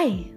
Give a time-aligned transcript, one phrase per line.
[0.00, 0.30] Hi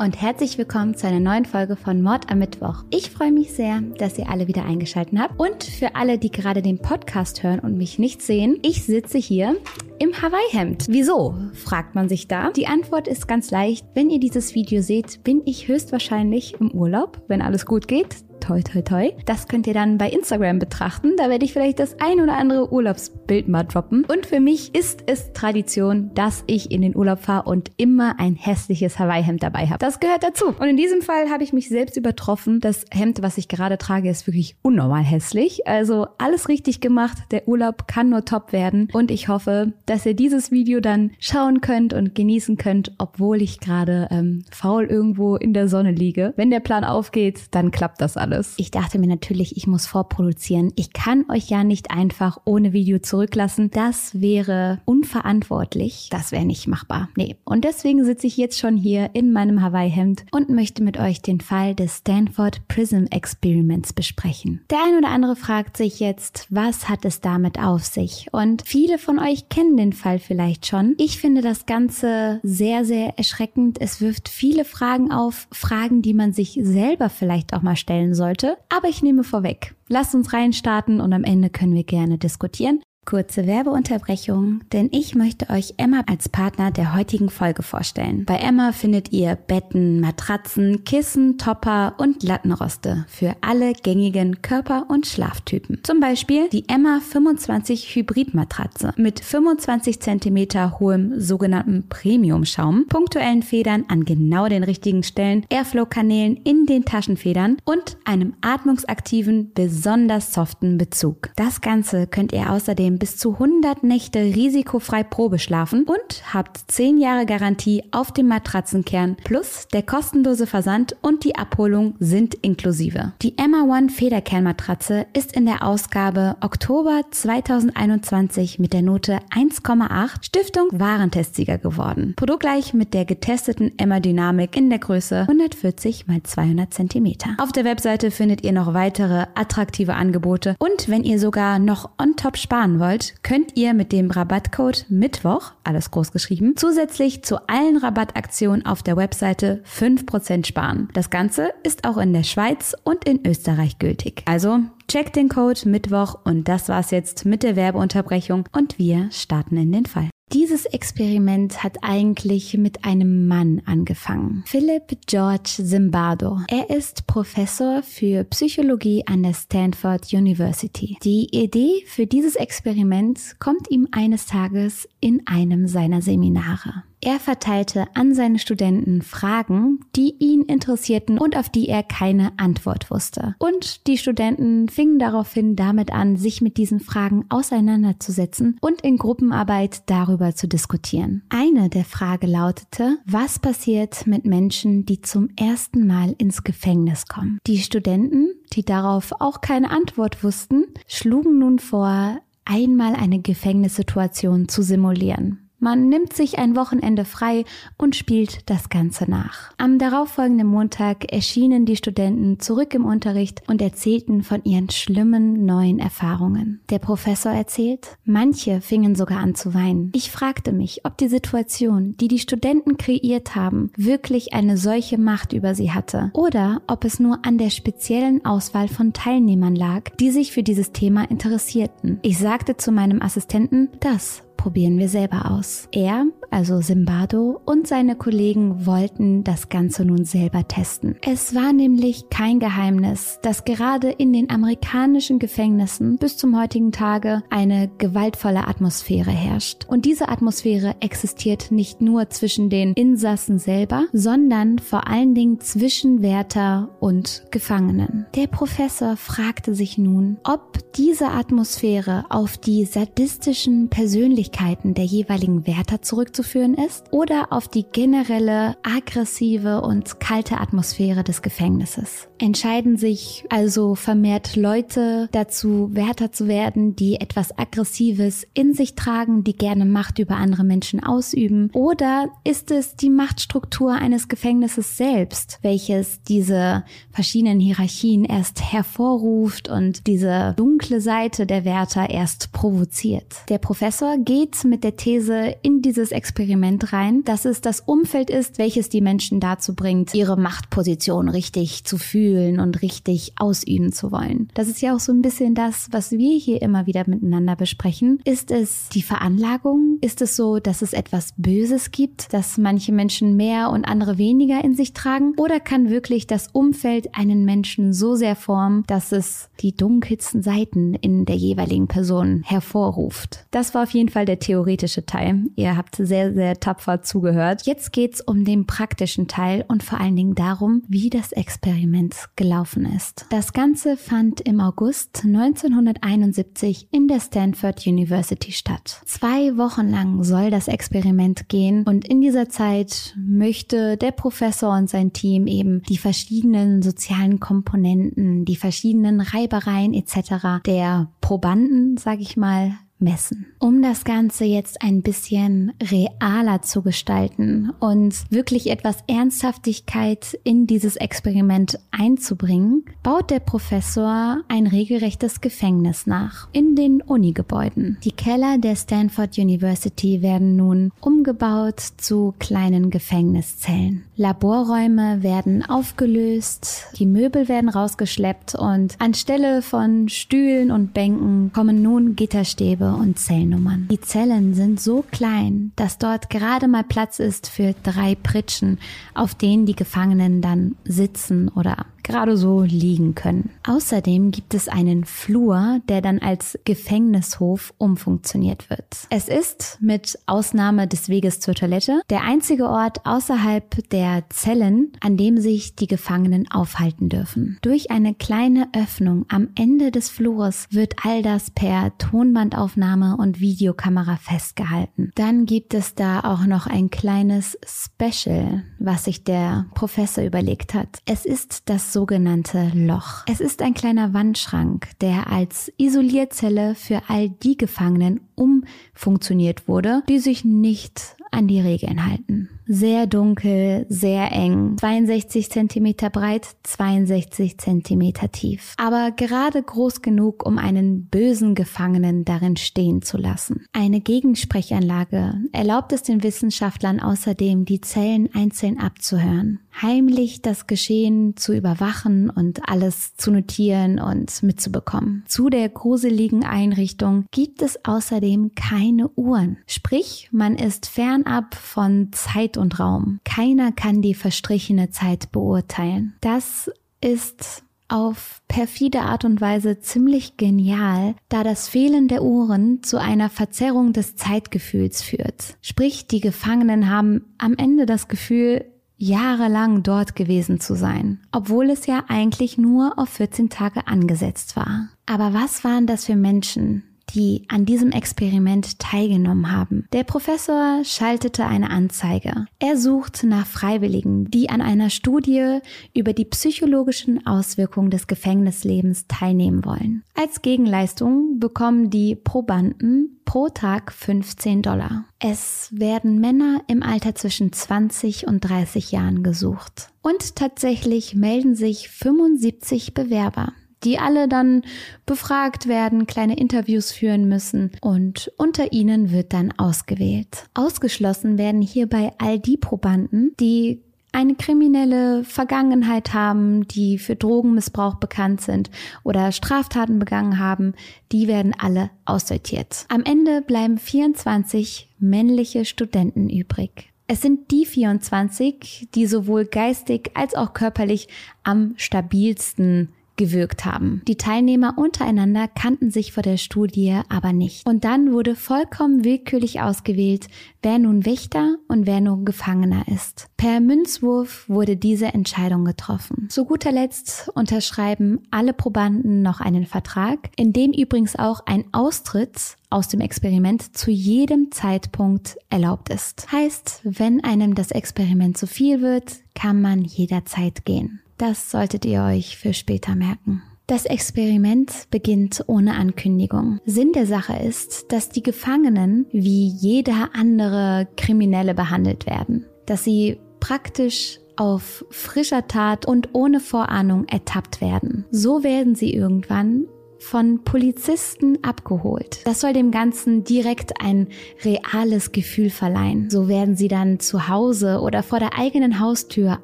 [0.00, 2.84] und herzlich willkommen zu einer neuen Folge von Mord am Mittwoch.
[2.90, 5.40] Ich freue mich sehr, dass ihr alle wieder eingeschaltet habt.
[5.40, 9.56] Und für alle, die gerade den Podcast hören und mich nicht sehen, ich sitze hier
[9.98, 10.86] im Hawaii-Hemd.
[10.88, 11.34] Wieso?
[11.52, 12.52] fragt man sich da.
[12.52, 13.86] Die Antwort ist ganz leicht.
[13.94, 18.62] Wenn ihr dieses Video seht, bin ich höchstwahrscheinlich im Urlaub, wenn alles gut geht toi,
[18.62, 19.10] toi, toi.
[19.26, 21.16] Das könnt ihr dann bei Instagram betrachten.
[21.16, 24.04] Da werde ich vielleicht das ein oder andere Urlaubsbild mal droppen.
[24.04, 28.36] Und für mich ist es Tradition, dass ich in den Urlaub fahre und immer ein
[28.36, 29.78] hässliches Hawaii-Hemd dabei habe.
[29.78, 30.46] Das gehört dazu.
[30.58, 32.60] Und in diesem Fall habe ich mich selbst übertroffen.
[32.60, 35.66] Das Hemd, was ich gerade trage, ist wirklich unnormal hässlich.
[35.66, 37.18] Also alles richtig gemacht.
[37.30, 38.88] Der Urlaub kann nur top werden.
[38.92, 43.60] Und ich hoffe, dass ihr dieses Video dann schauen könnt und genießen könnt, obwohl ich
[43.60, 46.32] gerade ähm, faul irgendwo in der Sonne liege.
[46.36, 48.54] Wenn der Plan aufgeht, dann klappt das alles alles.
[48.58, 50.72] Ich dachte mir natürlich, ich muss vorproduzieren.
[50.76, 53.70] Ich kann euch ja nicht einfach ohne Video zurücklassen.
[53.70, 56.08] Das wäre unverantwortlich.
[56.10, 57.08] Das wäre nicht machbar.
[57.16, 57.36] Nee.
[57.44, 61.40] Und deswegen sitze ich jetzt schon hier in meinem Hawaii-Hemd und möchte mit euch den
[61.40, 64.60] Fall des Stanford Prism Experiments besprechen.
[64.70, 68.26] Der ein oder andere fragt sich jetzt, was hat es damit auf sich?
[68.32, 70.94] Und viele von euch kennen den Fall vielleicht schon.
[70.98, 73.80] Ich finde das Ganze sehr, sehr erschreckend.
[73.80, 78.58] Es wirft viele Fragen auf, Fragen, die man sich selber vielleicht auch mal stellen sollte.
[78.68, 79.74] Aber ich nehme vorweg.
[79.88, 82.82] Lasst uns reinstarten und am Ende können wir gerne diskutieren.
[83.08, 88.26] Kurze Werbeunterbrechung, denn ich möchte euch Emma als Partner der heutigen Folge vorstellen.
[88.26, 95.06] Bei Emma findet ihr Betten, Matratzen, Kissen, Topper und Lattenroste für alle gängigen Körper- und
[95.06, 95.80] Schlaftypen.
[95.84, 104.04] Zum Beispiel die Emma 25 Hybrid-Matratze mit 25 cm hohem sogenannten Premium-Schaum, punktuellen Federn an
[104.04, 111.30] genau den richtigen Stellen, Airflow-Kanälen in den Taschenfedern und einem atmungsaktiven, besonders soften Bezug.
[111.36, 116.98] Das Ganze könnt ihr außerdem bis zu 100 Nächte risikofrei Probe schlafen und habt 10
[116.98, 123.12] Jahre Garantie auf dem Matratzenkern plus der kostenlose Versand und die Abholung sind inklusive.
[123.22, 130.68] Die Emma One Federkernmatratze ist in der Ausgabe Oktober 2021 mit der Note 1,8 Stiftung
[130.72, 132.14] Warentestsieger geworden.
[132.16, 137.14] Produktgleich mit der getesteten Emma Dynamik in der Größe 140 x 200 cm.
[137.38, 142.16] Auf der Webseite findet ihr noch weitere attraktive Angebote und wenn ihr sogar noch on
[142.16, 147.48] top sparen wollt, wollt, könnt ihr mit dem Rabattcode Mittwoch, alles groß geschrieben, zusätzlich zu
[147.48, 150.88] allen Rabattaktionen auf der Webseite 5% sparen.
[150.94, 154.22] Das Ganze ist auch in der Schweiz und in Österreich gültig.
[154.24, 159.58] Also checkt den Code Mittwoch und das war's jetzt mit der Werbeunterbrechung und wir starten
[159.58, 160.08] in den Fall.
[160.32, 164.44] Dieses Experiment hat eigentlich mit einem Mann angefangen.
[164.46, 166.40] Philip George Zimbardo.
[166.48, 170.98] Er ist Professor für Psychologie an der Stanford University.
[171.02, 176.84] Die Idee für dieses Experiment kommt ihm eines Tages in einem seiner Seminare.
[177.00, 182.90] Er verteilte an seine Studenten Fragen, die ihn interessierten und auf die er keine Antwort
[182.90, 183.36] wusste.
[183.38, 189.82] Und die Studenten fingen daraufhin damit an, sich mit diesen Fragen auseinanderzusetzen und in Gruppenarbeit
[189.86, 191.22] darüber zu diskutieren.
[191.28, 197.38] Eine der Fragen lautete, was passiert mit Menschen, die zum ersten Mal ins Gefängnis kommen?
[197.46, 204.62] Die Studenten, die darauf auch keine Antwort wussten, schlugen nun vor, einmal eine Gefängnissituation zu
[204.62, 205.47] simulieren.
[205.60, 207.44] Man nimmt sich ein Wochenende frei
[207.76, 209.50] und spielt das Ganze nach.
[209.58, 215.80] Am darauffolgenden Montag erschienen die Studenten zurück im Unterricht und erzählten von ihren schlimmen neuen
[215.80, 216.60] Erfahrungen.
[216.70, 219.90] Der Professor erzählt, manche fingen sogar an zu weinen.
[219.96, 225.32] Ich fragte mich, ob die Situation, die die Studenten kreiert haben, wirklich eine solche Macht
[225.32, 230.10] über sie hatte oder ob es nur an der speziellen Auswahl von Teilnehmern lag, die
[230.10, 231.98] sich für dieses Thema interessierten.
[232.02, 235.68] Ich sagte zu meinem Assistenten, das probieren wir selber aus.
[235.72, 240.96] Er, also Simbado, und seine Kollegen wollten das Ganze nun selber testen.
[241.02, 247.22] Es war nämlich kein Geheimnis, dass gerade in den amerikanischen Gefängnissen bis zum heutigen Tage
[247.28, 249.66] eine gewaltvolle Atmosphäre herrscht.
[249.68, 256.00] Und diese Atmosphäre existiert nicht nur zwischen den Insassen selber, sondern vor allen Dingen zwischen
[256.00, 258.06] Wärter und Gefangenen.
[258.14, 265.46] Der Professor fragte sich nun, ob diese Atmosphäre auf die sadistischen Persönlichkeiten Fähigkeiten der jeweiligen
[265.46, 272.07] Wärter zurückzuführen ist oder auf die generelle aggressive und kalte Atmosphäre des Gefängnisses.
[272.18, 279.24] Entscheiden sich also vermehrt Leute dazu, Wärter zu werden, die etwas Aggressives in sich tragen,
[279.24, 281.50] die gerne Macht über andere Menschen ausüben?
[281.52, 289.86] Oder ist es die Machtstruktur eines Gefängnisses selbst, welches diese verschiedenen Hierarchien erst hervorruft und
[289.86, 293.16] diese dunkle Seite der Wärter erst provoziert?
[293.28, 298.38] Der Professor geht mit der These in dieses Experiment rein, dass es das Umfeld ist,
[298.38, 304.28] welches die Menschen dazu bringt, ihre Machtposition richtig zu fühlen und richtig ausüben zu wollen.
[304.34, 308.00] Das ist ja auch so ein bisschen das, was wir hier immer wieder miteinander besprechen.
[308.04, 309.78] Ist es die Veranlagung?
[309.80, 314.42] Ist es so, dass es etwas Böses gibt, dass manche Menschen mehr und andere weniger
[314.42, 315.14] in sich tragen?
[315.16, 320.74] Oder kann wirklich das Umfeld einen Menschen so sehr formen, dass es die dunkelsten Seiten
[320.74, 323.26] in der jeweiligen Person hervorruft?
[323.30, 325.26] Das war auf jeden Fall der theoretische Teil.
[325.36, 327.42] Ihr habt sehr, sehr tapfer zugehört.
[327.46, 332.66] Jetzt geht's um den praktischen Teil und vor allen Dingen darum, wie das Experiment gelaufen
[332.66, 333.06] ist.
[333.10, 338.80] Das Ganze fand im August 1971 in der Stanford University statt.
[338.84, 344.68] Zwei Wochen lang soll das Experiment gehen und in dieser Zeit möchte der Professor und
[344.68, 350.42] sein Team eben die verschiedenen sozialen Komponenten, die verschiedenen Reibereien etc.
[350.46, 353.26] der Probanden, sage ich mal, messen.
[353.38, 360.76] Um das Ganze jetzt ein bisschen realer zu gestalten und wirklich etwas Ernsthaftigkeit in dieses
[360.76, 367.78] Experiment einzubringen, baut der Professor ein regelrechtes Gefängnis nach in den Unigebäuden.
[367.84, 373.84] Die Keller der Stanford University werden nun umgebaut zu kleinen Gefängniszellen.
[373.96, 381.96] Laborräume werden aufgelöst, die Möbel werden rausgeschleppt und anstelle von Stühlen und Bänken kommen nun
[381.96, 383.68] Gitterstäbe und Zellnummern.
[383.70, 388.58] Die Zellen sind so klein, dass dort gerade mal Platz ist für drei Pritschen,
[388.94, 393.30] auf denen die Gefangenen dann sitzen oder gerade so liegen können.
[393.46, 398.66] Außerdem gibt es einen Flur, der dann als Gefängnishof umfunktioniert wird.
[398.90, 404.96] Es ist mit Ausnahme des Weges zur Toilette der einzige Ort außerhalb der Zellen, an
[404.96, 407.38] dem sich die Gefangenen aufhalten dürfen.
[407.40, 413.96] Durch eine kleine Öffnung am Ende des Flurs wird all das per Tonbandaufnahme und Videokamera
[413.96, 414.92] festgehalten.
[414.94, 420.80] Dann gibt es da auch noch ein kleines Special, was sich der Professor überlegt hat.
[420.84, 423.04] Es ist das sogenannte Loch.
[423.06, 430.00] Es ist ein kleiner Wandschrank, der als Isolierzelle für all die Gefangenen umfunktioniert wurde, die
[430.00, 438.10] sich nicht an die Regeln halten sehr dunkel, sehr eng, 62 Zentimeter breit, 62 Zentimeter
[438.10, 438.54] tief.
[438.56, 443.44] Aber gerade groß genug, um einen bösen Gefangenen darin stehen zu lassen.
[443.52, 451.34] Eine Gegensprechanlage erlaubt es den Wissenschaftlern außerdem, die Zellen einzeln abzuhören, heimlich das Geschehen zu
[451.34, 455.04] überwachen und alles zu notieren und mitzubekommen.
[455.06, 459.36] Zu der gruseligen Einrichtung gibt es außerdem keine Uhren.
[459.46, 463.00] Sprich, man ist fernab von Zeit und Raum.
[463.04, 465.94] Keiner kann die verstrichene Zeit beurteilen.
[466.00, 466.50] Das
[466.80, 473.10] ist auf perfide Art und Weise ziemlich genial, da das Fehlen der Uhren zu einer
[473.10, 475.36] Verzerrung des Zeitgefühls führt.
[475.42, 478.46] Sprich, die Gefangenen haben am Ende das Gefühl,
[478.78, 484.68] jahrelang dort gewesen zu sein, obwohl es ja eigentlich nur auf 14 Tage angesetzt war.
[484.86, 486.62] Aber was waren das für Menschen,
[486.94, 489.66] die an diesem Experiment teilgenommen haben.
[489.72, 492.26] Der Professor schaltete eine Anzeige.
[492.38, 495.38] Er sucht nach Freiwilligen, die an einer Studie
[495.74, 499.84] über die psychologischen Auswirkungen des Gefängnislebens teilnehmen wollen.
[499.94, 504.84] Als Gegenleistung bekommen die Probanden pro Tag 15 Dollar.
[504.98, 509.70] Es werden Männer im Alter zwischen 20 und 30 Jahren gesucht.
[509.80, 513.32] Und tatsächlich melden sich 75 Bewerber
[513.64, 514.42] die alle dann
[514.86, 520.28] befragt werden, kleine Interviews führen müssen und unter ihnen wird dann ausgewählt.
[520.34, 523.62] Ausgeschlossen werden hierbei all die Probanden, die
[523.92, 528.50] eine kriminelle Vergangenheit haben, die für Drogenmissbrauch bekannt sind
[528.84, 530.54] oder Straftaten begangen haben,
[530.92, 532.66] die werden alle aussortiert.
[532.68, 536.70] Am Ende bleiben 24 männliche Studenten übrig.
[536.86, 540.88] Es sind die 24, die sowohl geistig als auch körperlich
[541.22, 543.80] am stabilsten gewirkt haben.
[543.88, 547.46] Die Teilnehmer untereinander kannten sich vor der Studie aber nicht.
[547.46, 550.08] Und dann wurde vollkommen willkürlich ausgewählt,
[550.42, 553.06] wer nun Wächter und wer nun Gefangener ist.
[553.16, 556.08] Per Münzwurf wurde diese Entscheidung getroffen.
[556.10, 562.36] Zu guter Letzt unterschreiben alle Probanden noch einen Vertrag, in dem übrigens auch ein Austritt
[562.50, 566.10] aus dem Experiment zu jedem Zeitpunkt erlaubt ist.
[566.10, 570.80] Heißt, wenn einem das Experiment zu viel wird, kann man jederzeit gehen.
[570.98, 573.22] Das solltet ihr euch für später merken.
[573.46, 576.38] Das Experiment beginnt ohne Ankündigung.
[576.44, 582.98] Sinn der Sache ist, dass die Gefangenen wie jeder andere Kriminelle behandelt werden, dass sie
[583.20, 587.86] praktisch auf frischer Tat und ohne Vorahnung ertappt werden.
[587.90, 589.46] So werden sie irgendwann
[589.78, 592.00] von Polizisten abgeholt.
[592.04, 593.88] Das soll dem Ganzen direkt ein
[594.24, 595.88] reales Gefühl verleihen.
[595.90, 599.20] So werden sie dann zu Hause oder vor der eigenen Haustür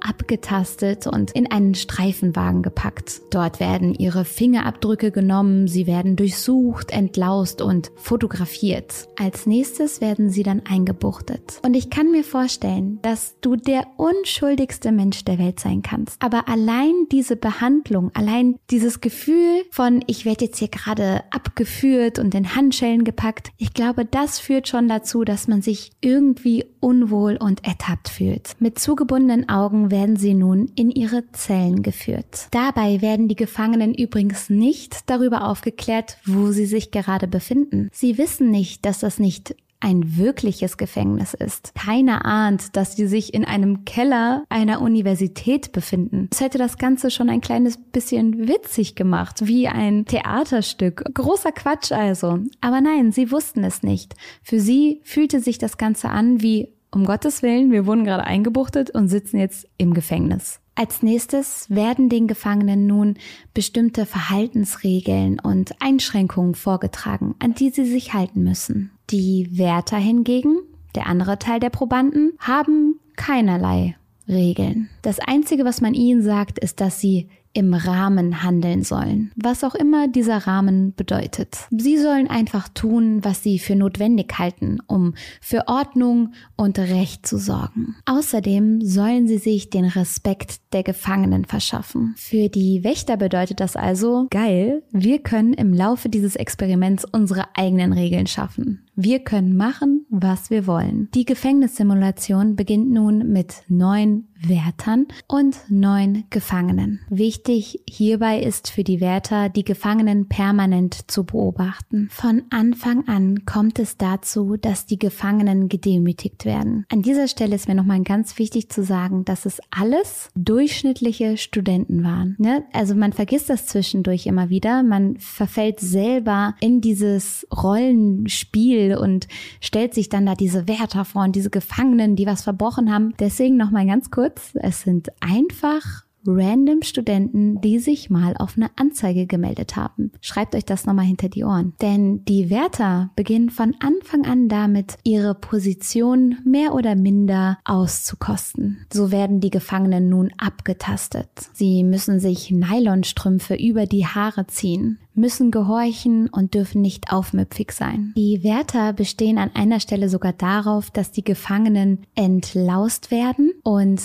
[0.00, 3.22] abgetastet und in einen Streifenwagen gepackt.
[3.30, 9.08] Dort werden ihre Fingerabdrücke genommen, sie werden durchsucht, entlaust und fotografiert.
[9.18, 11.60] Als nächstes werden sie dann eingebuchtet.
[11.64, 16.20] Und ich kann mir vorstellen, dass du der unschuldigste Mensch der Welt sein kannst.
[16.20, 22.34] Aber allein diese Behandlung, allein dieses Gefühl von ich werde jetzt hier gerade abgeführt und
[22.34, 23.50] in Handschellen gepackt.
[23.56, 28.50] Ich glaube, das führt schon dazu, dass man sich irgendwie unwohl und ertappt fühlt.
[28.58, 32.48] Mit zugebundenen Augen werden sie nun in ihre Zellen geführt.
[32.50, 37.88] Dabei werden die Gefangenen übrigens nicht darüber aufgeklärt, wo sie sich gerade befinden.
[37.92, 41.74] Sie wissen nicht, dass das nicht ein wirkliches Gefängnis ist.
[41.74, 46.28] Keiner ahnt, dass sie sich in einem Keller einer Universität befinden.
[46.32, 51.04] Es hätte das Ganze schon ein kleines bisschen witzig gemacht, wie ein Theaterstück.
[51.12, 52.38] Großer Quatsch also.
[52.60, 54.14] Aber nein, sie wussten es nicht.
[54.42, 58.90] Für sie fühlte sich das Ganze an wie, um Gottes Willen, wir wurden gerade eingebuchtet
[58.90, 60.61] und sitzen jetzt im Gefängnis.
[60.74, 63.16] Als nächstes werden den Gefangenen nun
[63.52, 68.90] bestimmte Verhaltensregeln und Einschränkungen vorgetragen, an die sie sich halten müssen.
[69.10, 70.56] Die Wärter hingegen,
[70.94, 73.96] der andere Teil der Probanden, haben keinerlei
[74.28, 74.88] Regeln.
[75.02, 79.74] Das Einzige, was man ihnen sagt, ist, dass sie im Rahmen handeln sollen, was auch
[79.74, 81.66] immer dieser Rahmen bedeutet.
[81.70, 87.38] Sie sollen einfach tun, was sie für notwendig halten, um für Ordnung und Recht zu
[87.38, 87.96] sorgen.
[88.06, 92.14] Außerdem sollen sie sich den Respekt der Gefangenen verschaffen.
[92.16, 97.92] Für die Wächter bedeutet das also, geil, wir können im Laufe dieses Experiments unsere eigenen
[97.92, 98.86] Regeln schaffen.
[98.94, 101.08] Wir können machen, was wir wollen.
[101.14, 107.00] Die Gefängnissimulation beginnt nun mit neun Wärtern und neun Gefangenen.
[107.08, 112.08] Wichtig hierbei ist für die Wärter, die Gefangenen permanent zu beobachten.
[112.10, 116.84] Von Anfang an kommt es dazu, dass die Gefangenen gedemütigt werden.
[116.90, 122.02] An dieser Stelle ist mir nochmal ganz wichtig zu sagen, dass es alles durchschnittliche Studenten
[122.02, 122.34] waren.
[122.38, 122.64] Ne?
[122.72, 124.82] Also man vergisst das zwischendurch immer wieder.
[124.82, 129.28] Man verfällt selber in dieses Rollenspiel und
[129.60, 133.14] stellt sich dann da diese Wärter vor und diese Gefangenen, die was verbrochen haben.
[133.20, 139.26] Deswegen nochmal ganz kurz, es sind einfach random Studenten, die sich mal auf eine Anzeige
[139.26, 140.12] gemeldet haben.
[140.20, 141.74] Schreibt euch das nochmal hinter die Ohren.
[141.80, 148.86] Denn die Wärter beginnen von Anfang an damit, ihre Position mehr oder minder auszukosten.
[148.92, 151.28] So werden die Gefangenen nun abgetastet.
[151.52, 158.14] Sie müssen sich Nylonstrümpfe über die Haare ziehen müssen gehorchen und dürfen nicht aufmüpfig sein.
[158.16, 164.00] Die Wärter bestehen an einer Stelle sogar darauf, dass die Gefangenen entlaust werden und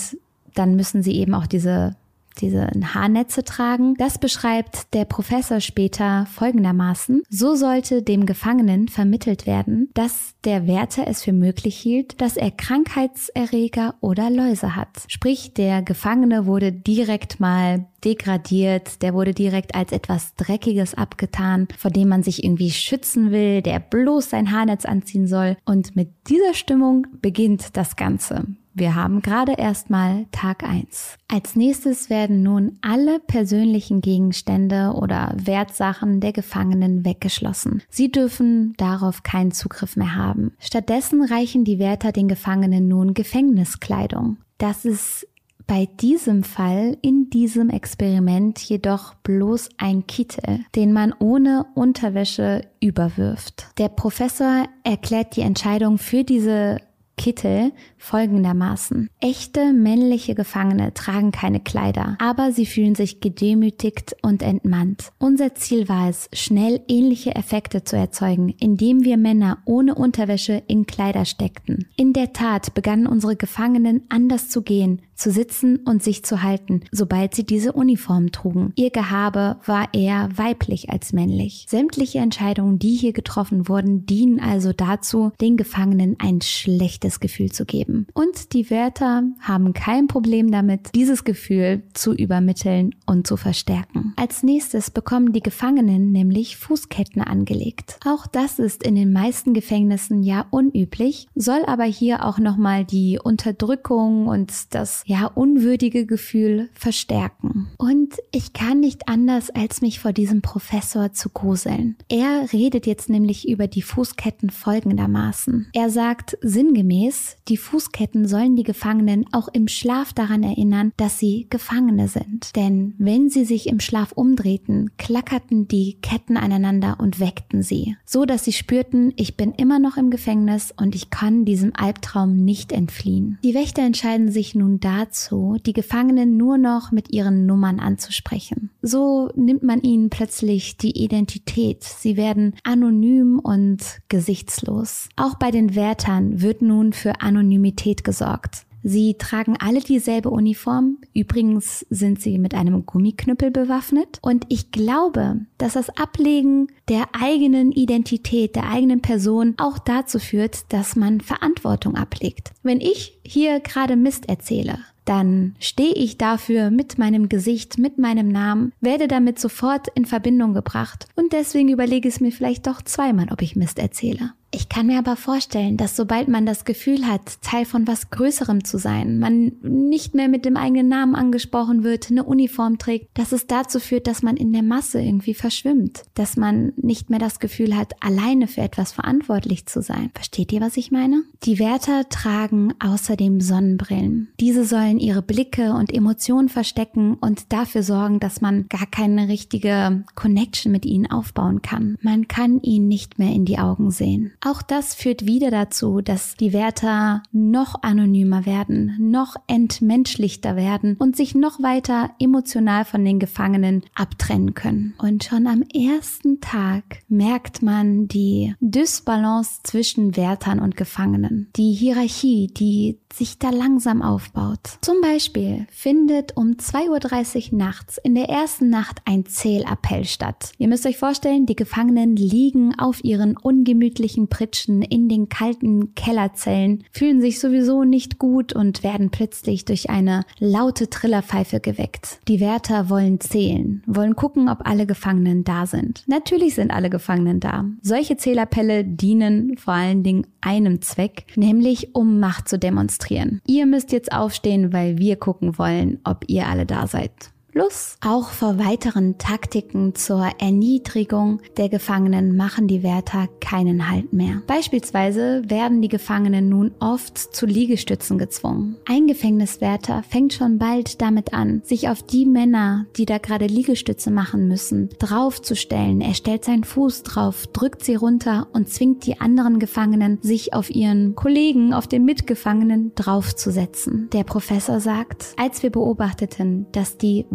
[0.53, 1.95] dann müssen sie eben auch diese
[2.41, 3.95] diese Haarnetze tragen.
[3.95, 7.23] Das beschreibt der Professor später folgendermaßen.
[7.29, 12.51] So sollte dem Gefangenen vermittelt werden, dass der Wärter es für möglich hielt, dass er
[12.51, 14.89] Krankheitserreger oder Läuse hat.
[15.07, 21.91] Sprich, der Gefangene wurde direkt mal degradiert, der wurde direkt als etwas Dreckiges abgetan, vor
[21.91, 25.57] dem man sich irgendwie schützen will, der bloß sein Haarnetz anziehen soll.
[25.65, 28.45] Und mit dieser Stimmung beginnt das Ganze.
[28.77, 31.17] Wir haben gerade erstmal Tag eins.
[31.27, 37.81] Als nächstes werden nun alle persönlichen Gegenstände oder Wertsachen der Gefangenen weggeschlossen.
[37.89, 40.51] Sie dürfen darauf keinen Zugriff mehr haben.
[40.59, 44.37] Stattdessen reichen die Wärter den Gefangenen nun Gefängniskleidung.
[44.59, 45.27] Das ist
[45.65, 53.67] bei diesem Fall in diesem Experiment jedoch bloß ein Kittel, den man ohne Unterwäsche überwirft.
[53.77, 56.77] Der Professor erklärt die Entscheidung für diese
[57.17, 59.09] Kittel folgendermaßen.
[59.19, 65.11] Echte männliche Gefangene tragen keine Kleider, aber sie fühlen sich gedemütigt und entmannt.
[65.17, 70.85] Unser Ziel war es, schnell ähnliche Effekte zu erzeugen, indem wir Männer ohne Unterwäsche in
[70.85, 71.87] Kleider steckten.
[71.97, 76.81] In der Tat begannen unsere Gefangenen anders zu gehen, zu sitzen und sich zu halten,
[76.91, 78.71] sobald sie diese Uniform trugen.
[78.75, 81.65] Ihr Gehabe war eher weiblich als männlich.
[81.67, 87.65] Sämtliche Entscheidungen, die hier getroffen wurden, dienen also dazu, den Gefangenen ein schlechtes Gefühl zu
[87.65, 88.07] geben.
[88.13, 94.13] Und die Wärter haben kein Problem damit, dieses Gefühl zu übermitteln und zu verstärken.
[94.15, 97.99] Als nächstes bekommen die Gefangenen nämlich Fußketten angelegt.
[98.05, 103.19] Auch das ist in den meisten Gefängnissen ja unüblich, soll aber hier auch nochmal die
[103.21, 107.69] Unterdrückung und das ja unwürdige Gefühl verstärken.
[107.77, 111.95] Und ich kann nicht anders, als mich vor diesem Professor zu gruseln.
[112.09, 115.69] Er redet jetzt nämlich über die Fußketten folgendermaßen.
[115.73, 121.47] Er sagt sinngemäß, die Fußketten sollen die Gefangenen auch im Schlaf daran erinnern, dass sie
[121.49, 122.55] Gefangene sind.
[122.57, 128.25] Denn wenn sie sich im Schlaf umdrehten, klackerten die Ketten aneinander und weckten sie, so
[128.25, 132.73] dass sie spürten, ich bin immer noch im Gefängnis und ich kann diesem Albtraum nicht
[132.73, 133.39] entfliehen.
[133.43, 138.69] Die Wächter entscheiden sich nun dazu, die Gefangenen nur noch mit ihren Nummern anzusprechen.
[138.81, 141.83] So nimmt man ihnen plötzlich die Identität.
[141.83, 145.09] Sie werden anonym und gesichtslos.
[145.15, 148.66] Auch bei den Wärtern wird nun für Anonymität gesorgt.
[148.83, 150.97] Sie tragen alle dieselbe Uniform.
[151.13, 154.19] Übrigens sind sie mit einem Gummiknüppel bewaffnet.
[154.21, 160.71] Und ich glaube, dass das Ablegen der eigenen Identität, der eigenen Person auch dazu führt,
[160.71, 162.51] dass man Verantwortung ablegt.
[162.63, 168.27] Wenn ich hier gerade Mist erzähle, dann stehe ich dafür mit meinem Gesicht, mit meinem
[168.27, 173.27] Namen, werde damit sofort in Verbindung gebracht und deswegen überlege es mir vielleicht doch zweimal,
[173.31, 174.33] ob ich Mist erzähle.
[174.57, 178.63] Ich kann mir aber vorstellen, dass sobald man das Gefühl hat, Teil von was Größerem
[178.63, 183.33] zu sein, man nicht mehr mit dem eigenen Namen angesprochen wird, eine Uniform trägt, dass
[183.33, 187.39] es dazu führt, dass man in der Masse irgendwie verschwimmt, dass man nicht mehr das
[187.39, 190.09] Gefühl hat, alleine für etwas verantwortlich zu sein.
[190.15, 191.21] Versteht ihr, was ich meine?
[191.43, 194.29] Die Wärter tragen außerdem Sonnenbrillen.
[194.39, 200.03] Diese sollen ihre Blicke und Emotionen verstecken und dafür sorgen, dass man gar keine richtige
[200.15, 201.99] Connection mit ihnen aufbauen kann.
[202.01, 204.31] Man kann ihnen nicht mehr in die Augen sehen.
[204.49, 211.17] Auch das führt wieder dazu, dass die Wärter noch anonymer werden, noch entmenschlichter werden und
[211.17, 214.93] sich noch weiter emotional von den Gefangenen abtrennen können.
[214.99, 221.49] Und schon am ersten Tag merkt man die Dysbalance zwischen Wärtern und Gefangenen.
[221.57, 224.77] Die Hierarchie, die sich da langsam aufbaut.
[224.81, 230.53] Zum Beispiel findet um 2.30 Uhr nachts in der ersten Nacht ein Zählappell statt.
[230.57, 236.83] Ihr müsst euch vorstellen, die Gefangenen liegen auf ihren ungemütlichen Pritschen in den kalten Kellerzellen,
[236.91, 242.19] fühlen sich sowieso nicht gut und werden plötzlich durch eine laute Trillerpfeife geweckt.
[242.27, 246.03] Die Wärter wollen zählen, wollen gucken, ob alle Gefangenen da sind.
[246.05, 247.65] Natürlich sind alle Gefangenen da.
[247.81, 253.41] Solche Zählappelle dienen vor allen Dingen einem Zweck, nämlich um Macht zu demonstrieren.
[253.47, 257.31] Ihr müsst jetzt aufstehen, weil wir gucken wollen, ob ihr alle da seid.
[257.57, 264.43] Plus auch vor weiteren Taktiken zur Erniedrigung der Gefangenen machen die Wärter keinen Halt mehr.
[264.45, 268.77] Beispielsweise werden die Gefangenen nun oft zu Liegestützen gezwungen.
[268.85, 274.11] Ein Gefängniswärter fängt schon bald damit an, sich auf die Männer, die da gerade Liegestütze
[274.11, 275.99] machen müssen, draufzustellen.
[275.99, 280.69] Er stellt seinen Fuß drauf, drückt sie runter und zwingt die anderen Gefangenen, sich auf
[280.69, 284.11] ihren Kollegen, auf den Mitgefangenen draufzusetzen.
[284.13, 287.25] Der Professor sagt, als wir beobachteten, dass die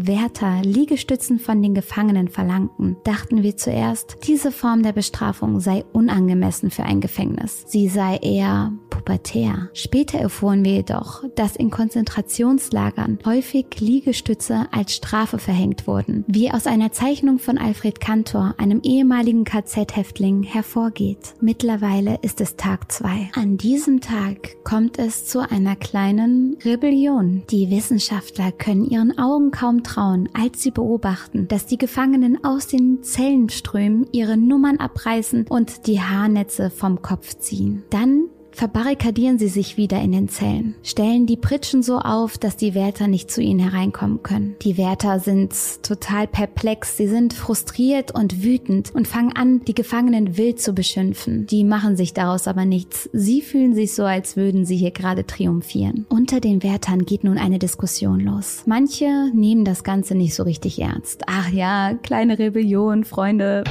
[0.63, 6.83] Liegestützen von den Gefangenen verlangten, dachten wir zuerst, diese Form der Bestrafung sei unangemessen für
[6.83, 7.65] ein Gefängnis.
[7.67, 9.71] Sie sei eher pubertär.
[9.73, 16.67] Später erfuhren wir jedoch, dass in Konzentrationslagern häufig Liegestütze als Strafe verhängt wurden, wie aus
[16.67, 21.35] einer Zeichnung von Alfred Kantor, einem ehemaligen KZ-Häftling, hervorgeht.
[21.41, 23.31] Mittlerweile ist es Tag zwei.
[23.35, 27.43] An diesem Tag kommt es zu einer kleinen Rebellion.
[27.51, 32.67] Die Wissenschaftler können ihren Augen kaum trauen Frauen, als sie beobachten, dass die Gefangenen aus
[32.67, 37.83] den Zellenströmen ihre Nummern abreißen und die Haarnetze vom Kopf ziehen.
[37.91, 42.75] Dann verbarrikadieren sie sich wieder in den Zellen, stellen die Pritschen so auf, dass die
[42.75, 44.57] Wärter nicht zu ihnen hereinkommen können.
[44.63, 50.37] Die Wärter sind total perplex, sie sind frustriert und wütend und fangen an, die Gefangenen
[50.37, 51.47] wild zu beschimpfen.
[51.47, 53.09] Die machen sich daraus aber nichts.
[53.13, 56.07] Sie fühlen sich so, als würden sie hier gerade triumphieren.
[56.09, 58.63] Unter den Wärtern geht nun eine Diskussion los.
[58.67, 61.23] Manche nehmen das Ganze nicht so richtig ernst.
[61.27, 63.65] Ach ja, kleine Rebellion, Freunde.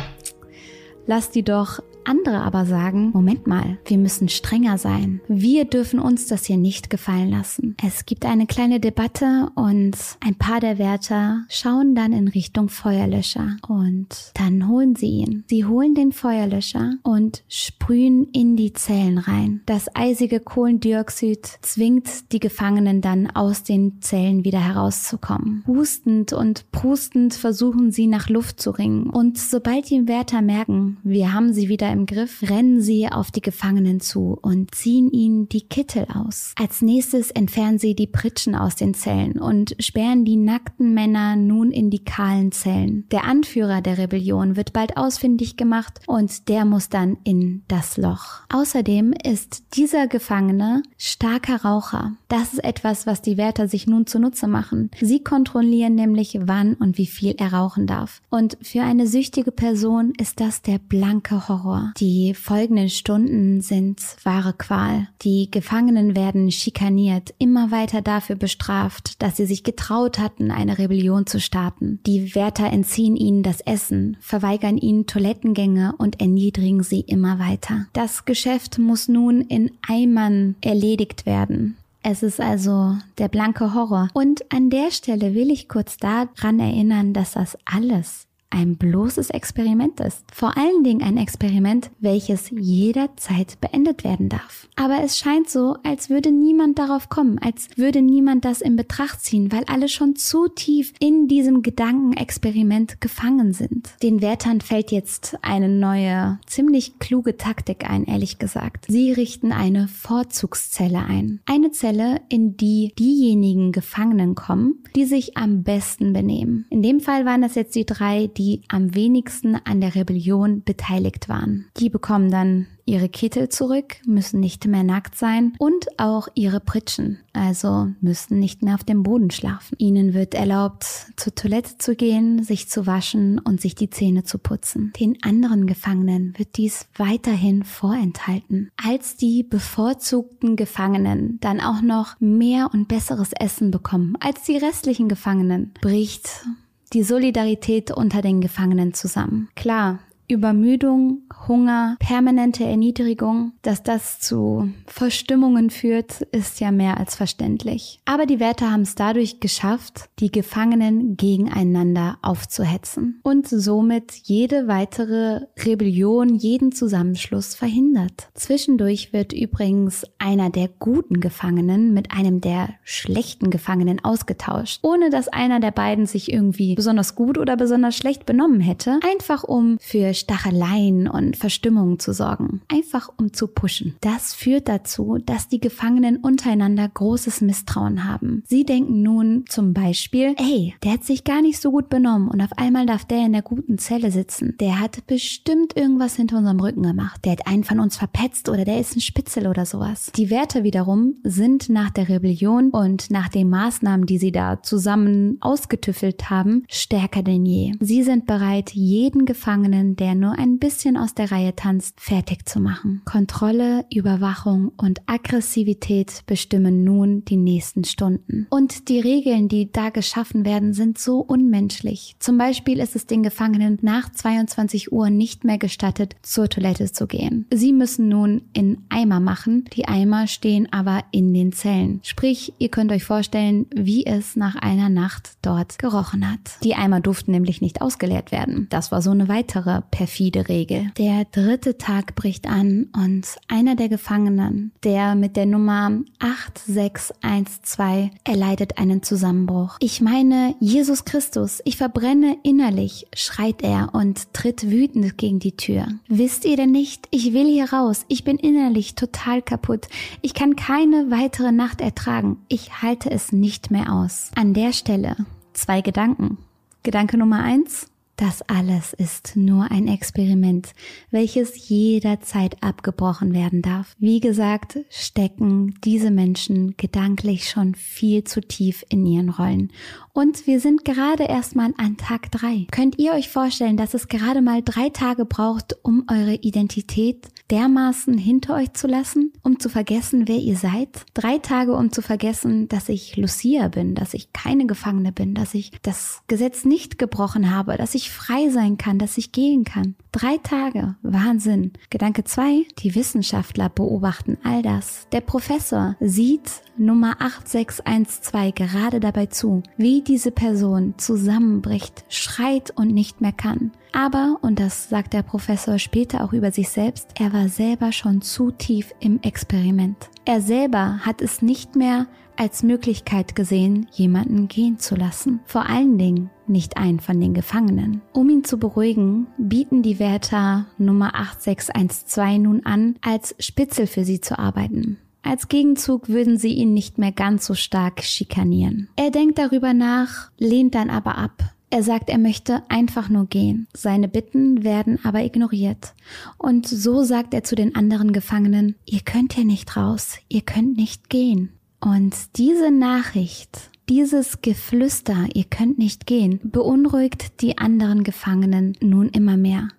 [1.07, 5.21] Lass die doch andere aber sagen, Moment mal, wir müssen strenger sein.
[5.27, 7.75] Wir dürfen uns das hier nicht gefallen lassen.
[7.83, 13.57] Es gibt eine kleine Debatte und ein paar der Wärter schauen dann in Richtung Feuerlöscher
[13.67, 15.43] und dann holen sie ihn.
[15.47, 19.61] Sie holen den Feuerlöscher und sprühen in die Zellen rein.
[19.65, 25.63] Das eisige Kohlendioxid zwingt die Gefangenen dann aus den Zellen wieder herauszukommen.
[25.67, 31.33] Hustend und prustend versuchen sie nach Luft zu ringen und sobald die Wärter merken, wir
[31.33, 35.67] haben sie wieder im Griff, rennen sie auf die Gefangenen zu und ziehen ihnen die
[35.67, 36.53] Kittel aus.
[36.57, 41.71] Als nächstes entfernen sie die Pritschen aus den Zellen und sperren die nackten Männer nun
[41.71, 43.05] in die kahlen Zellen.
[43.11, 48.41] Der Anführer der Rebellion wird bald ausfindig gemacht und der muss dann in das Loch.
[48.49, 52.13] Außerdem ist dieser Gefangene starker Raucher.
[52.27, 54.89] Das ist etwas, was die Wärter sich nun zunutze machen.
[54.99, 58.21] Sie kontrollieren nämlich, wann und wie viel er rauchen darf.
[58.29, 61.80] Und für eine süchtige Person ist das der blanke Horror.
[61.97, 65.07] Die folgenden Stunden sind wahre Qual.
[65.21, 71.25] Die Gefangenen werden schikaniert, immer weiter dafür bestraft, dass sie sich getraut hatten, eine Rebellion
[71.25, 71.99] zu starten.
[72.05, 77.87] Die Wärter entziehen ihnen das Essen, verweigern ihnen Toilettengänge und erniedrigen sie immer weiter.
[77.93, 81.77] Das Geschäft muss nun in Eimern erledigt werden.
[82.03, 84.07] Es ist also der blanke Horror.
[84.13, 89.99] Und an der Stelle will ich kurz daran erinnern, dass das alles ein bloßes Experiment
[89.99, 90.23] ist.
[90.31, 94.67] Vor allen Dingen ein Experiment, welches jederzeit beendet werden darf.
[94.75, 99.21] Aber es scheint so, als würde niemand darauf kommen, als würde niemand das in Betracht
[99.21, 103.89] ziehen, weil alle schon zu tief in diesem Gedankenexperiment gefangen sind.
[104.03, 108.85] Den Wärtern fällt jetzt eine neue, ziemlich kluge Taktik ein, ehrlich gesagt.
[108.89, 111.39] Sie richten eine Vorzugszelle ein.
[111.45, 116.65] Eine Zelle, in die diejenigen Gefangenen kommen, die sich am besten benehmen.
[116.69, 120.63] In dem Fall waren das jetzt die drei, die die am wenigsten an der Rebellion
[120.63, 121.67] beteiligt waren.
[121.77, 127.19] Die bekommen dann ihre Kittel zurück, müssen nicht mehr nackt sein und auch ihre Pritschen,
[127.33, 129.75] also müssen nicht mehr auf dem Boden schlafen.
[129.77, 130.85] Ihnen wird erlaubt,
[131.17, 134.91] zur Toilette zu gehen, sich zu waschen und sich die Zähne zu putzen.
[134.99, 138.71] Den anderen Gefangenen wird dies weiterhin vorenthalten.
[138.83, 145.07] Als die bevorzugten Gefangenen dann auch noch mehr und besseres Essen bekommen als die restlichen
[145.07, 146.45] Gefangenen, bricht
[146.93, 149.49] die Solidarität unter den Gefangenen zusammen.
[149.55, 149.99] Klar,
[150.31, 157.99] Übermüdung, Hunger, permanente Erniedrigung, dass das zu Verstimmungen führt, ist ja mehr als verständlich.
[158.05, 165.41] Aber die Wärter haben es dadurch geschafft, die Gefangenen gegeneinander aufzuhetzen und somit jede weitere
[165.65, 168.29] Rebellion, jeden Zusammenschluss verhindert.
[168.33, 175.27] Zwischendurch wird übrigens einer der guten Gefangenen mit einem der schlechten Gefangenen ausgetauscht, ohne dass
[175.27, 180.13] einer der beiden sich irgendwie besonders gut oder besonders schlecht benommen hätte, einfach um für
[180.21, 183.95] Stacheleien und Verstimmungen zu sorgen, einfach um zu pushen.
[184.01, 188.43] Das führt dazu, dass die Gefangenen untereinander großes Misstrauen haben.
[188.47, 192.41] Sie denken nun zum Beispiel, ey, der hat sich gar nicht so gut benommen und
[192.41, 194.55] auf einmal darf der in der guten Zelle sitzen.
[194.59, 197.25] Der hat bestimmt irgendwas hinter unserem Rücken gemacht.
[197.25, 200.11] Der hat einen von uns verpetzt oder der ist ein Spitzel oder sowas.
[200.15, 205.37] Die Wärter wiederum sind nach der Rebellion und nach den Maßnahmen, die sie da zusammen
[205.41, 207.73] ausgetüffelt haben, stärker denn je.
[207.79, 212.47] Sie sind bereit, jeden Gefangenen, der der nur ein bisschen aus der Reihe tanzt, fertig
[212.47, 213.01] zu machen.
[213.05, 218.45] Kontrolle, Überwachung und Aggressivität bestimmen nun die nächsten Stunden.
[218.49, 222.17] Und die Regeln, die da geschaffen werden, sind so unmenschlich.
[222.19, 227.07] Zum Beispiel ist es den Gefangenen nach 22 Uhr nicht mehr gestattet, zur Toilette zu
[227.07, 227.45] gehen.
[227.53, 229.63] Sie müssen nun in Eimer machen.
[229.73, 232.01] Die Eimer stehen aber in den Zellen.
[232.03, 236.39] Sprich, ihr könnt euch vorstellen, wie es nach einer Nacht dort gerochen hat.
[236.63, 238.67] Die Eimer durften nämlich nicht ausgeleert werden.
[238.69, 240.91] Das war so eine weitere perfide Regel.
[240.97, 248.77] Der dritte Tag bricht an und einer der Gefangenen, der mit der Nummer 8612 erleidet
[248.79, 249.77] einen Zusammenbruch.
[249.79, 255.85] Ich meine, Jesus Christus, ich verbrenne innerlich, schreit er und tritt wütend gegen die Tür.
[256.07, 259.87] Wisst ihr denn nicht, ich will hier raus, ich bin innerlich total kaputt,
[260.21, 264.31] ich kann keine weitere Nacht ertragen, ich halte es nicht mehr aus.
[264.35, 265.17] An der Stelle
[265.53, 266.37] zwei Gedanken.
[266.83, 267.87] Gedanke Nummer eins,
[268.21, 270.73] das alles ist nur ein Experiment,
[271.09, 273.95] welches jederzeit abgebrochen werden darf.
[273.97, 279.71] Wie gesagt, stecken diese Menschen gedanklich schon viel zu tief in ihren Rollen.
[280.13, 282.67] Und wir sind gerade erstmal an Tag drei.
[282.69, 288.17] Könnt ihr euch vorstellen, dass es gerade mal drei Tage braucht, um eure Identität dermaßen
[288.17, 291.05] hinter euch zu lassen, um zu vergessen, wer ihr seid?
[291.13, 295.53] Drei Tage, um zu vergessen, dass ich Lucia bin, dass ich keine Gefangene bin, dass
[295.53, 299.95] ich das Gesetz nicht gebrochen habe, dass ich frei sein kann, dass ich gehen kann.
[300.11, 300.95] Drei Tage.
[301.01, 301.71] Wahnsinn.
[301.89, 305.07] Gedanke zwei: Die Wissenschaftler beobachten all das.
[305.11, 313.21] Der Professor sieht Nummer 8612 gerade dabei zu, wie diese Person zusammenbricht, schreit und nicht
[313.21, 313.71] mehr kann.
[313.93, 318.21] Aber, und das sagt der Professor später auch über sich selbst, er war selber schon
[318.21, 320.09] zu tief im Experiment.
[320.25, 325.41] Er selber hat es nicht mehr als Möglichkeit gesehen, jemanden gehen zu lassen.
[325.45, 328.01] Vor allen Dingen nicht einen von den Gefangenen.
[328.13, 334.21] Um ihn zu beruhigen, bieten die Wärter Nummer 8612 nun an, als Spitzel für sie
[334.21, 334.97] zu arbeiten.
[335.23, 338.89] Als Gegenzug würden sie ihn nicht mehr ganz so stark schikanieren.
[338.95, 341.53] Er denkt darüber nach, lehnt dann aber ab.
[341.73, 343.65] Er sagt, er möchte einfach nur gehen.
[343.73, 345.93] Seine Bitten werden aber ignoriert.
[346.37, 350.75] Und so sagt er zu den anderen Gefangenen, ihr könnt hier nicht raus, ihr könnt
[350.75, 351.53] nicht gehen.
[351.79, 359.37] Und diese Nachricht, dieses Geflüster, ihr könnt nicht gehen, beunruhigt die anderen Gefangenen nun immer
[359.37, 359.69] mehr.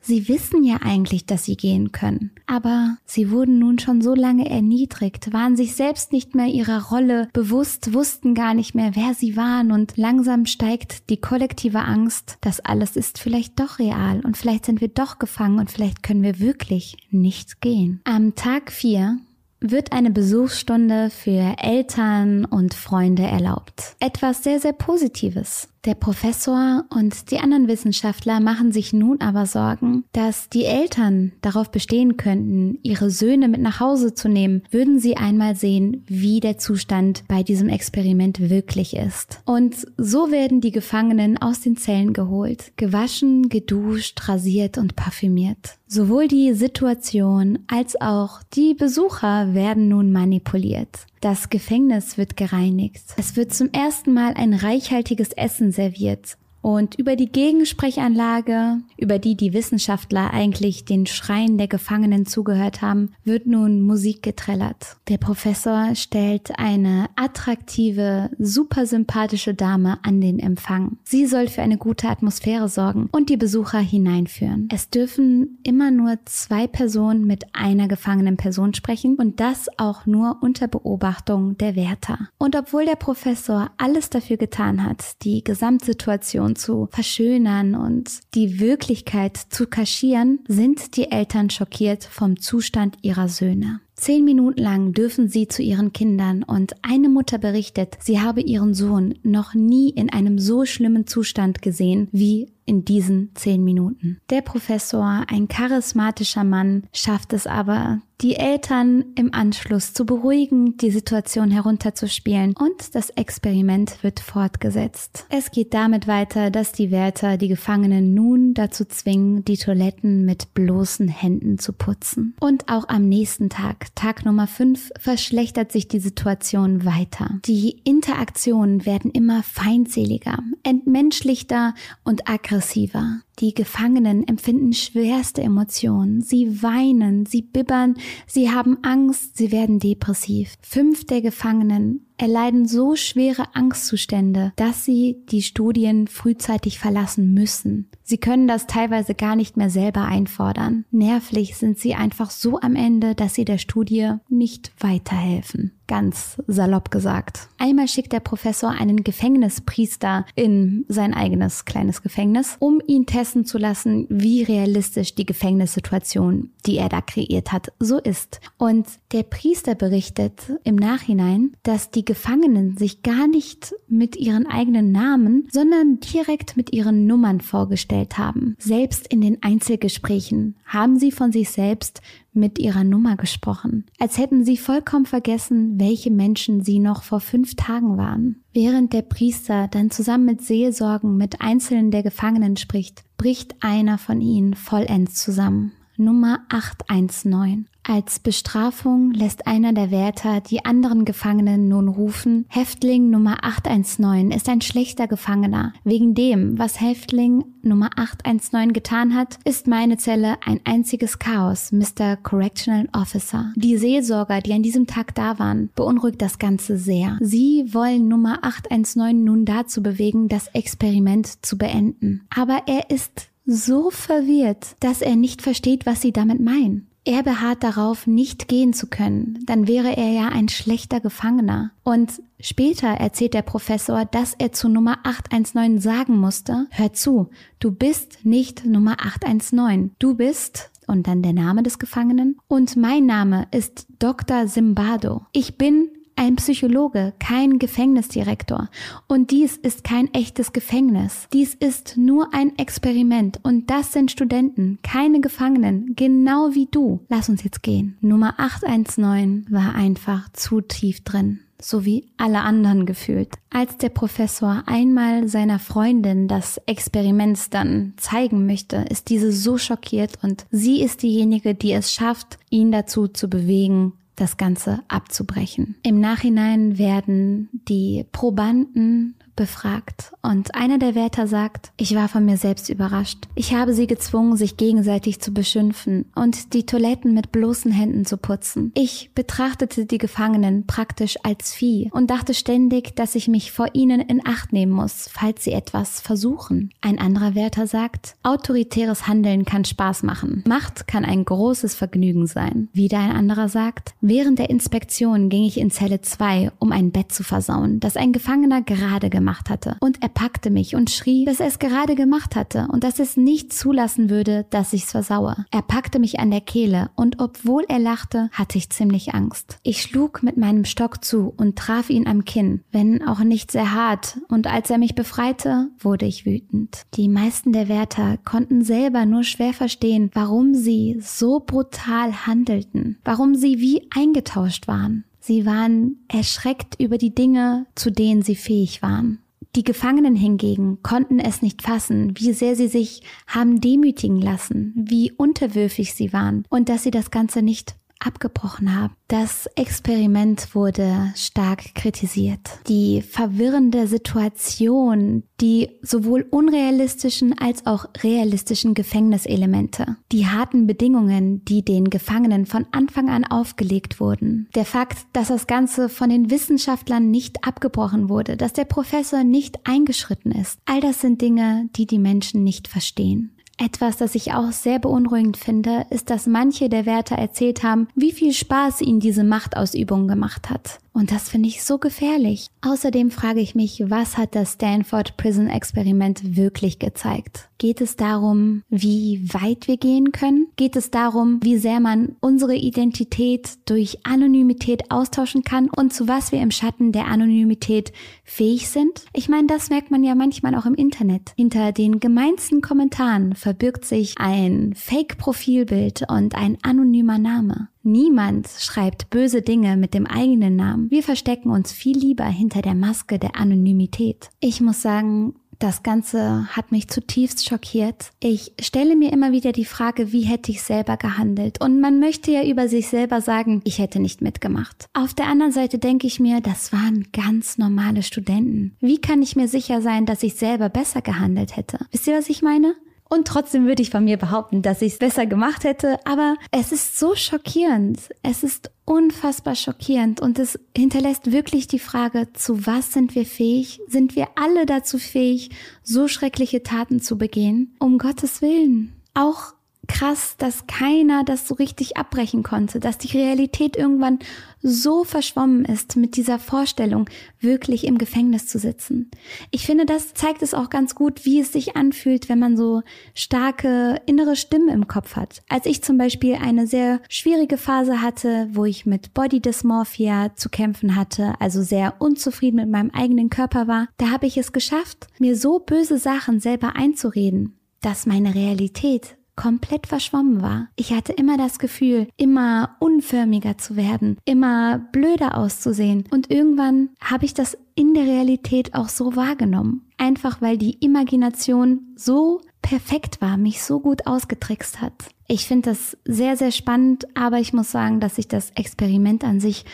[0.00, 2.30] Sie wissen ja eigentlich, dass sie gehen können.
[2.46, 7.28] Aber sie wurden nun schon so lange erniedrigt, waren sich selbst nicht mehr ihrer Rolle
[7.32, 12.60] bewusst, wussten gar nicht mehr, wer sie waren und langsam steigt die kollektive Angst, das
[12.60, 16.38] alles ist vielleicht doch real und vielleicht sind wir doch gefangen und vielleicht können wir
[16.38, 18.00] wirklich nicht gehen.
[18.04, 19.18] Am Tag 4
[19.60, 23.96] wird eine Besuchsstunde für Eltern und Freunde erlaubt.
[24.00, 25.68] Etwas sehr, sehr Positives.
[25.84, 31.70] Der Professor und die anderen Wissenschaftler machen sich nun aber Sorgen, dass die Eltern darauf
[31.70, 36.58] bestehen könnten, ihre Söhne mit nach Hause zu nehmen, würden sie einmal sehen, wie der
[36.58, 39.40] Zustand bei diesem Experiment wirklich ist.
[39.44, 45.78] Und so werden die Gefangenen aus den Zellen geholt, gewaschen, geduscht, rasiert und parfümiert.
[45.86, 51.06] Sowohl die Situation als auch die Besucher werden nun manipuliert.
[51.20, 53.02] Das Gefängnis wird gereinigt.
[53.16, 56.36] Es wird zum ersten Mal ein reichhaltiges Essen serviert.
[56.68, 63.14] Und über die Gegensprechanlage, über die die Wissenschaftler eigentlich den Schreien der Gefangenen zugehört haben,
[63.24, 64.98] wird nun Musik getrellert.
[65.08, 70.98] Der Professor stellt eine attraktive, super sympathische Dame an den Empfang.
[71.04, 74.68] Sie soll für eine gute Atmosphäre sorgen und die Besucher hineinführen.
[74.70, 80.36] Es dürfen immer nur zwei Personen mit einer gefangenen Person sprechen und das auch nur
[80.42, 82.28] unter Beobachtung der Wärter.
[82.36, 88.60] Und obwohl der Professor alles dafür getan hat, die Gesamtsituation Situation zu verschönern und die
[88.60, 93.80] Wirklichkeit zu kaschieren, sind die Eltern schockiert vom Zustand ihrer Söhne.
[93.94, 98.74] Zehn Minuten lang dürfen sie zu ihren Kindern und eine Mutter berichtet, sie habe ihren
[98.74, 104.20] Sohn noch nie in einem so schlimmen Zustand gesehen wie in diesen zehn Minuten.
[104.30, 110.90] Der Professor, ein charismatischer Mann, schafft es aber, die Eltern im Anschluss zu beruhigen, die
[110.90, 115.24] Situation herunterzuspielen und das Experiment wird fortgesetzt.
[115.28, 120.52] Es geht damit weiter, dass die Wärter die Gefangenen nun dazu zwingen, die Toiletten mit
[120.54, 122.34] bloßen Händen zu putzen.
[122.40, 127.38] Und auch am nächsten Tag, Tag Nummer 5, verschlechtert sich die Situation weiter.
[127.46, 132.57] Die Interaktionen werden immer feindseliger, entmenschlichter und aggressiver.
[132.58, 136.20] aggressiver Die Gefangenen empfinden schwerste Emotionen.
[136.22, 137.94] Sie weinen, sie bibbern,
[138.26, 140.56] sie haben Angst, sie werden depressiv.
[140.60, 147.88] Fünf der Gefangenen erleiden so schwere Angstzustände, dass sie die Studien frühzeitig verlassen müssen.
[148.02, 150.84] Sie können das teilweise gar nicht mehr selber einfordern.
[150.90, 155.72] Nervlich sind sie einfach so am Ende, dass sie der Studie nicht weiterhelfen.
[155.86, 157.48] Ganz salopp gesagt.
[157.56, 163.58] Einmal schickt der Professor einen Gefängnispriester in sein eigenes kleines Gefängnis, um ihn testen zu
[163.58, 168.40] lassen, wie realistisch die Gefängnissituation, die er da kreiert hat, so ist.
[168.56, 174.92] Und der Priester berichtet im Nachhinein, dass die Gefangenen sich gar nicht mit ihren eigenen
[174.92, 178.56] Namen, sondern direkt mit ihren Nummern vorgestellt haben.
[178.58, 184.44] Selbst in den Einzelgesprächen haben sie von sich selbst mit ihrer Nummer gesprochen, als hätten
[184.44, 188.42] sie vollkommen vergessen, welche Menschen sie noch vor fünf Tagen waren.
[188.52, 194.20] Während der Priester dann zusammen mit Seelsorgen mit Einzelnen der Gefangenen spricht, bricht einer von
[194.20, 195.72] ihnen vollends zusammen.
[196.00, 197.66] Nummer 819.
[197.82, 204.48] Als Bestrafung lässt einer der Wärter die anderen Gefangenen nun rufen, Häftling Nummer 819 ist
[204.48, 205.72] ein schlechter Gefangener.
[205.82, 212.16] Wegen dem, was Häftling Nummer 819 getan hat, ist meine Zelle ein einziges Chaos, Mr.
[212.16, 213.52] Correctional Officer.
[213.56, 217.18] Die Seelsorger, die an diesem Tag da waren, beunruhigt das Ganze sehr.
[217.20, 222.20] Sie wollen Nummer 819 nun dazu bewegen, das Experiment zu beenden.
[222.30, 226.86] Aber er ist so verwirrt, dass er nicht versteht, was sie damit meinen.
[227.04, 231.70] Er beharrt darauf, nicht gehen zu können, dann wäre er ja ein schlechter Gefangener.
[231.82, 237.30] Und später erzählt der Professor, dass er zu Nummer 819 sagen musste, hör zu,
[237.60, 243.06] du bist nicht Nummer 819, du bist und dann der Name des Gefangenen und mein
[243.06, 244.46] Name ist Dr.
[244.46, 245.22] Simbado.
[245.32, 248.68] Ich bin ein Psychologe, kein Gefängnisdirektor.
[249.06, 251.28] Und dies ist kein echtes Gefängnis.
[251.32, 253.38] Dies ist nur ein Experiment.
[253.44, 257.00] Und das sind Studenten, keine Gefangenen, genau wie du.
[257.08, 257.96] Lass uns jetzt gehen.
[258.00, 261.40] Nummer 819 war einfach zu tief drin.
[261.60, 263.30] so wie alle anderen gefühlt.
[263.50, 270.18] Als der Professor einmal seiner Freundin das Experiment dann zeigen möchte, ist diese so schockiert
[270.22, 275.76] und sie ist diejenige, die es schafft, ihn dazu zu bewegen, das Ganze abzubrechen.
[275.82, 282.36] Im Nachhinein werden die Probanden befragt und einer der Wärter sagt, ich war von mir
[282.36, 283.28] selbst überrascht.
[283.36, 288.16] Ich habe sie gezwungen, sich gegenseitig zu beschimpfen und die Toiletten mit bloßen Händen zu
[288.16, 288.72] putzen.
[288.74, 294.00] Ich betrachtete die Gefangenen praktisch als Vieh und dachte ständig, dass ich mich vor ihnen
[294.00, 296.70] in Acht nehmen muss, falls sie etwas versuchen.
[296.80, 300.42] Ein anderer Wärter sagt, autoritäres Handeln kann Spaß machen.
[300.48, 302.68] Macht kann ein großes Vergnügen sein.
[302.72, 307.12] Wieder ein anderer sagt, während der Inspektion ging ich in Zelle 2, um ein Bett
[307.12, 309.76] zu versauen, das ein Gefangener gerade gemacht gemacht hatte.
[309.80, 313.18] Und er packte mich und schrie, dass er es gerade gemacht hatte und dass es
[313.18, 315.44] nicht zulassen würde, dass ich's versaue.
[315.50, 319.58] Er packte mich an der Kehle und obwohl er lachte, hatte ich ziemlich Angst.
[319.62, 323.74] Ich schlug mit meinem Stock zu und traf ihn am Kinn, wenn auch nicht sehr
[323.74, 326.86] hart, und als er mich befreite, wurde ich wütend.
[326.94, 333.34] Die meisten der Wärter konnten selber nur schwer verstehen, warum sie so brutal handelten, warum
[333.34, 335.04] sie wie eingetauscht waren.
[335.20, 339.20] Sie waren erschreckt über die Dinge, zu denen sie fähig waren.
[339.56, 345.10] Die Gefangenen hingegen konnten es nicht fassen, wie sehr sie sich haben demütigen lassen, wie
[345.10, 348.94] unterwürfig sie waren und dass sie das Ganze nicht abgebrochen haben.
[349.08, 352.40] Das Experiment wurde stark kritisiert.
[352.68, 361.88] Die verwirrende Situation, die sowohl unrealistischen als auch realistischen Gefängniselemente, die harten Bedingungen, die den
[361.88, 367.46] Gefangenen von Anfang an aufgelegt wurden, der Fakt, dass das Ganze von den Wissenschaftlern nicht
[367.46, 372.44] abgebrochen wurde, dass der Professor nicht eingeschritten ist, all das sind Dinge, die die Menschen
[372.44, 373.37] nicht verstehen.
[373.60, 378.12] Etwas, das ich auch sehr beunruhigend finde, ist, dass manche der Wärter erzählt haben, wie
[378.12, 380.78] viel Spaß ihnen diese Machtausübung gemacht hat.
[380.98, 382.48] Und das finde ich so gefährlich.
[382.60, 387.48] Außerdem frage ich mich, was hat das Stanford Prison Experiment wirklich gezeigt?
[387.58, 390.48] Geht es darum, wie weit wir gehen können?
[390.56, 396.32] Geht es darum, wie sehr man unsere Identität durch Anonymität austauschen kann und zu was
[396.32, 397.92] wir im Schatten der Anonymität
[398.24, 399.04] fähig sind?
[399.12, 401.32] Ich meine, das merkt man ja manchmal auch im Internet.
[401.36, 407.68] Hinter den gemeinsten Kommentaren verbirgt sich ein Fake-Profilbild und ein anonymer Name.
[407.88, 410.90] Niemand schreibt böse Dinge mit dem eigenen Namen.
[410.90, 414.28] Wir verstecken uns viel lieber hinter der Maske der Anonymität.
[414.40, 418.10] Ich muss sagen, das Ganze hat mich zutiefst schockiert.
[418.20, 421.62] Ich stelle mir immer wieder die Frage, wie hätte ich selber gehandelt?
[421.64, 424.84] Und man möchte ja über sich selber sagen, ich hätte nicht mitgemacht.
[424.92, 428.76] Auf der anderen Seite denke ich mir, das waren ganz normale Studenten.
[428.80, 431.78] Wie kann ich mir sicher sein, dass ich selber besser gehandelt hätte?
[431.90, 432.74] Wisst ihr, was ich meine?
[433.08, 435.98] Und trotzdem würde ich von mir behaupten, dass ich es besser gemacht hätte.
[436.04, 438.00] Aber es ist so schockierend.
[438.22, 443.80] Es ist unfassbar schockierend und es hinterlässt wirklich die Frage, zu was sind wir fähig?
[443.86, 445.50] Sind wir alle dazu fähig,
[445.82, 447.74] so schreckliche Taten zu begehen?
[447.78, 448.94] Um Gottes Willen.
[449.14, 449.54] Auch
[449.88, 454.20] krass, dass keiner das so richtig abbrechen konnte, dass die Realität irgendwann
[454.62, 457.08] so verschwommen ist mit dieser Vorstellung,
[457.40, 459.10] wirklich im Gefängnis zu sitzen.
[459.50, 462.82] Ich finde, das zeigt es auch ganz gut, wie es sich anfühlt, wenn man so
[463.14, 465.42] starke innere Stimmen im Kopf hat.
[465.48, 470.48] Als ich zum Beispiel eine sehr schwierige Phase hatte, wo ich mit Body Dysmorphia zu
[470.48, 475.06] kämpfen hatte, also sehr unzufrieden mit meinem eigenen Körper war, da habe ich es geschafft,
[475.18, 480.66] mir so böse Sachen selber einzureden, dass meine Realität komplett verschwommen war.
[480.74, 486.04] Ich hatte immer das Gefühl, immer unförmiger zu werden, immer blöder auszusehen.
[486.10, 489.86] Und irgendwann habe ich das in der Realität auch so wahrgenommen.
[489.96, 494.92] Einfach weil die Imagination so perfekt war, mich so gut ausgetrickst hat.
[495.28, 499.38] Ich finde das sehr, sehr spannend, aber ich muss sagen, dass ich das Experiment an
[499.38, 499.64] sich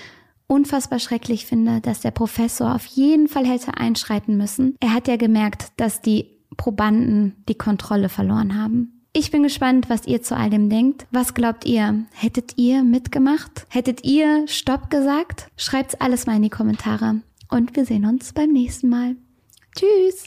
[0.46, 4.76] unfassbar schrecklich finde, dass der Professor auf jeden Fall hätte einschreiten müssen.
[4.80, 6.26] Er hat ja gemerkt, dass die
[6.58, 8.93] Probanden die Kontrolle verloren haben.
[9.16, 11.06] Ich bin gespannt, was ihr zu all dem denkt.
[11.12, 12.04] Was glaubt ihr?
[12.12, 13.64] Hättet ihr mitgemacht?
[13.68, 15.52] Hättet ihr Stopp gesagt?
[15.56, 17.20] Schreibt's alles mal in die Kommentare.
[17.48, 19.14] Und wir sehen uns beim nächsten Mal.
[19.76, 20.24] Tschüss!